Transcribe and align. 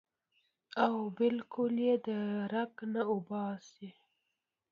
او 0.85 0.95
بالکل 1.19 1.73
ئې 1.85 1.95
د 2.07 2.09
ړق 2.51 2.73
نه 2.93 3.01
اوباسي- 3.13 3.89